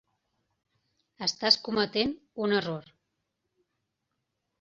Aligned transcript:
Estàs 1.25 1.57
cometent 1.67 2.13
un 2.45 2.55
error. 2.61 2.89